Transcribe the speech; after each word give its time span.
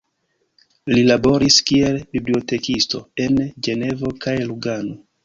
Li 0.93 1.01
laboris 1.09 1.57
kiel 1.71 1.99
bibliotekisto 2.17 3.03
en 3.27 3.37
Ĝenevo 3.69 4.11
kaj 4.25 4.35
Lugano. 4.49 4.99